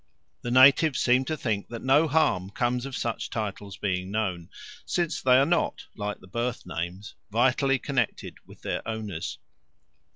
[0.41, 4.49] The natives seem to think that no harm comes of such titles being known,
[4.83, 9.37] since they are not, like the birth names, vitally connected with their owners.